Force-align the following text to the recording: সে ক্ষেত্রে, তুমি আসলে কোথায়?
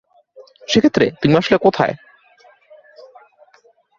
সে 0.67 0.79
ক্ষেত্রে, 0.79 1.05
তুমি 1.21 1.33
আসলে 1.35 1.57
কোথায়? 1.57 1.93